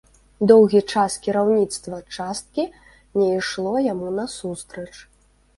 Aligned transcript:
Доўгі 0.51 0.79
час 0.93 1.17
кіраўніцтва 1.27 1.99
часткі 2.15 2.63
не 3.19 3.29
ішло 3.39 3.73
яму 3.93 4.07
насустрач. 4.19 4.91